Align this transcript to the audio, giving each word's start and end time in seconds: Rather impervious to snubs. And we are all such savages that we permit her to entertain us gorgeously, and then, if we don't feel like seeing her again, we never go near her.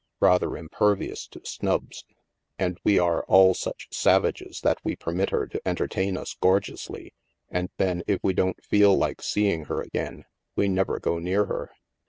Rather 0.19 0.57
impervious 0.57 1.27
to 1.27 1.39
snubs. 1.45 2.05
And 2.57 2.79
we 2.83 2.97
are 2.97 3.21
all 3.25 3.53
such 3.53 3.87
savages 3.91 4.59
that 4.61 4.79
we 4.83 4.95
permit 4.95 5.29
her 5.29 5.45
to 5.45 5.61
entertain 5.63 6.17
us 6.17 6.33
gorgeously, 6.33 7.13
and 7.51 7.69
then, 7.77 8.01
if 8.07 8.19
we 8.23 8.33
don't 8.33 8.65
feel 8.65 8.97
like 8.97 9.21
seeing 9.21 9.65
her 9.65 9.79
again, 9.79 10.25
we 10.55 10.67
never 10.69 10.99
go 10.99 11.19
near 11.19 11.45
her. 11.45 11.69